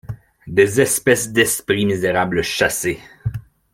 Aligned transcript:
Des 0.47 0.81
espèces 0.81 1.31
d’esprits 1.31 1.85
misérables 1.85 2.41
chassés! 2.41 2.99